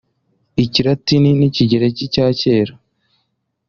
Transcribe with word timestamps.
ikilatini 0.63 1.29
n’ikigereki 1.39 2.03
cya 2.13 2.27
kera 2.39 2.73